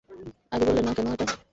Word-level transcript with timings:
আগে 0.51 0.63
বললে 0.67 0.81
না 0.81 0.91
কেন 0.97 1.07
এটা? 1.15 1.25